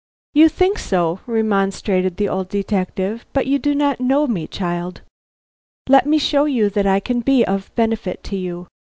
[0.33, 5.01] "You think so," remonstrated the old detective, "but you do not know me, child.
[5.87, 8.67] Let me show you that I can be of benefit to you."